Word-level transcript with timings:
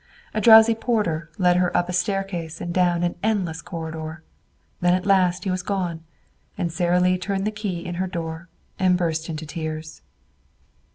A 0.33 0.41
drowsy 0.41 0.73
porter 0.73 1.29
led 1.37 1.57
her 1.57 1.77
up 1.77 1.87
a 1.87 1.93
staircase 1.93 2.59
and 2.59 2.73
down 2.73 3.03
an 3.03 3.13
endless 3.21 3.61
corridor. 3.61 4.23
Then 4.79 4.95
at 4.95 5.05
last 5.05 5.43
he 5.43 5.51
was 5.51 5.61
gone, 5.61 6.03
and 6.57 6.73
Sara 6.73 6.99
Lee 6.99 7.19
turned 7.19 7.45
the 7.45 7.51
key 7.51 7.85
in 7.85 7.93
her 8.01 8.07
door 8.07 8.49
and 8.79 8.97
burst 8.97 9.29
into 9.29 9.45
tears. 9.45 10.01